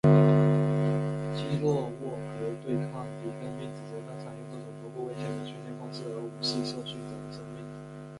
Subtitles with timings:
[0.03, 7.63] 基洛沃格对抗迪根并指责他采用这种不顾危险的训练方式而无视受训者的生命。